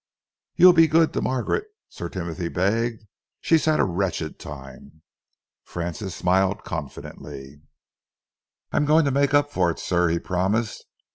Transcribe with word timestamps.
"You'll 0.55 0.73
be 0.73 0.87
good 0.87 1.13
to 1.13 1.21
Margaret?" 1.21 1.63
Sir 1.87 2.09
Timothy 2.09 2.47
begged. 2.49 3.03
"She's 3.39 3.65
had 3.65 3.79
a 3.79 3.83
wretched 3.85 4.39
time." 4.39 5.03
Francis 5.63 6.15
smiled 6.15 6.63
confidently. 6.63 7.61
"I'm 8.71 8.85
going 8.85 9.05
to 9.05 9.11
make 9.11 9.35
up 9.35 9.51
for 9.51 9.69
it, 9.69 9.77
sir," 9.77 10.07
he 10.09 10.17
promised. 10.17 10.85